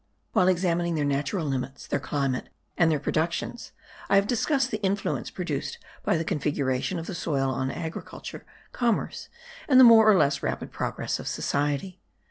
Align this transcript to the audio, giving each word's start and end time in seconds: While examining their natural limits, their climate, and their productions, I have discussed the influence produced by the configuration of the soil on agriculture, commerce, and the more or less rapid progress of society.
While 0.31 0.47
examining 0.47 0.95
their 0.95 1.05
natural 1.05 1.45
limits, 1.45 1.85
their 1.85 1.99
climate, 1.99 2.49
and 2.75 2.89
their 2.89 2.99
productions, 2.99 3.71
I 4.09 4.15
have 4.15 4.25
discussed 4.25 4.71
the 4.71 4.81
influence 4.81 5.29
produced 5.29 5.77
by 6.03 6.17
the 6.17 6.25
configuration 6.25 6.97
of 6.97 7.05
the 7.05 7.13
soil 7.13 7.51
on 7.51 7.69
agriculture, 7.69 8.43
commerce, 8.71 9.29
and 9.69 9.79
the 9.79 9.83
more 9.83 10.09
or 10.11 10.17
less 10.17 10.41
rapid 10.41 10.71
progress 10.71 11.19
of 11.19 11.27
society. 11.27 12.01